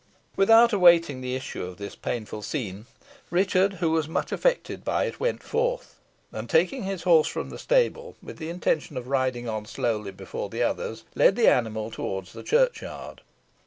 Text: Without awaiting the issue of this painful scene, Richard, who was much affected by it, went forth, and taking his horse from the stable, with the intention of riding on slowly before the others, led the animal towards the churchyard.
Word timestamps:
Without 0.35 0.73
awaiting 0.73 1.21
the 1.21 1.35
issue 1.35 1.63
of 1.63 1.77
this 1.77 1.95
painful 1.95 2.41
scene, 2.41 2.87
Richard, 3.29 3.73
who 3.73 3.91
was 3.91 4.07
much 4.07 4.31
affected 4.31 4.83
by 4.83 5.03
it, 5.05 5.19
went 5.19 5.43
forth, 5.43 5.99
and 6.31 6.49
taking 6.49 6.81
his 6.85 7.03
horse 7.03 7.27
from 7.27 7.51
the 7.51 7.59
stable, 7.59 8.15
with 8.19 8.39
the 8.39 8.49
intention 8.49 8.97
of 8.97 9.07
riding 9.09 9.47
on 9.47 9.67
slowly 9.67 10.09
before 10.09 10.49
the 10.49 10.63
others, 10.63 11.03
led 11.13 11.35
the 11.35 11.47
animal 11.47 11.91
towards 11.91 12.33
the 12.33 12.41
churchyard. 12.41 13.21